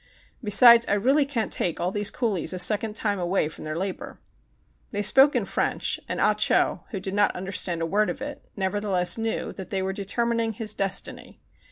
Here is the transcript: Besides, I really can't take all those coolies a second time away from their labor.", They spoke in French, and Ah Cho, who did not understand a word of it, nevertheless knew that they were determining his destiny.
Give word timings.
Besides, 0.43 0.87
I 0.87 0.93
really 0.93 1.25
can't 1.25 1.51
take 1.53 1.79
all 1.79 1.91
those 1.91 2.09
coolies 2.09 2.53
a 2.53 2.57
second 2.57 2.95
time 2.95 3.19
away 3.19 3.47
from 3.47 3.65
their 3.65 3.77
labor.", 3.77 4.19
They 4.89 5.03
spoke 5.03 5.35
in 5.35 5.45
French, 5.45 5.99
and 6.09 6.19
Ah 6.19 6.33
Cho, 6.33 6.85
who 6.89 6.99
did 6.99 7.13
not 7.13 7.35
understand 7.35 7.83
a 7.83 7.85
word 7.85 8.09
of 8.09 8.19
it, 8.19 8.43
nevertheless 8.55 9.19
knew 9.19 9.53
that 9.53 9.69
they 9.69 9.83
were 9.83 9.93
determining 9.93 10.53
his 10.53 10.73
destiny. 10.73 11.39